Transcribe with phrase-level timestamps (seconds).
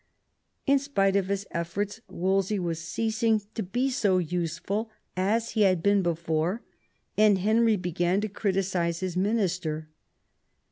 [0.65, 5.83] In spite of his efforts Wolsey was ceasing to be so useful as he had
[5.83, 6.63] been before,
[7.19, 9.89] and Henry began to criticise his minister.